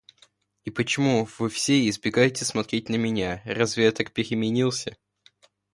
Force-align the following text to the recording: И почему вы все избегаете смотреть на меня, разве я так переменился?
И 0.65 0.71
почему 0.71 1.27
вы 1.37 1.47
все 1.49 1.87
избегаете 1.87 2.43
смотреть 2.43 2.89
на 2.89 2.95
меня, 2.95 3.43
разве 3.45 3.83
я 3.83 3.91
так 3.91 4.11
переменился? 4.13 4.97